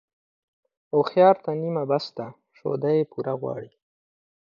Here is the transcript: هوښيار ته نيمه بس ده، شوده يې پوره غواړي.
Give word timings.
هوښيار 0.91 1.35
ته 1.43 1.51
نيمه 1.61 1.83
بس 1.89 2.05
ده، 2.17 2.27
شوده 2.57 2.89
يې 2.95 3.03
پوره 3.11 3.33
غواړي. 3.41 3.71